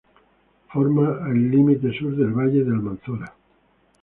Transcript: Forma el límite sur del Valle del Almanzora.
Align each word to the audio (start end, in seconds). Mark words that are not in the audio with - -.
Forma 0.69 1.19
el 1.29 1.51
límite 1.51 1.93
sur 1.95 2.15
del 2.15 2.33
Valle 2.33 2.63
del 2.63 2.73
Almanzora. 2.73 3.31